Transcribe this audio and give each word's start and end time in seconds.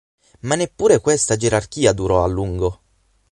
Ma 0.39 0.55
neppure 0.55 0.99
questa 0.99 1.35
gerarchia 1.35 1.93
durò 1.93 2.23
a 2.23 2.27
lungo. 2.27 2.79